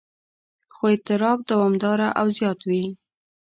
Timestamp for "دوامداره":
1.49-2.07